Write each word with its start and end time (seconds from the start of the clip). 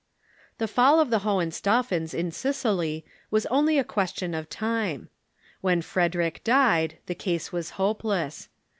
The 0.57 0.67
fall 0.67 0.99
of 0.99 1.11
the 1.11 1.19
Hohenstaufens 1.19 2.15
in 2.15 2.31
Sicily 2.31 3.05
was 3.29 3.45
only 3.51 3.77
a 3.77 3.83
question 3.83 4.33
of 4.33 4.49
time. 4.49 5.09
When 5.61 5.83
Frederic 5.83 6.43
died, 6.43 6.97
the 7.05 7.13
case 7.13 7.51
was 7.51 7.69
hopeless. 7.77 8.49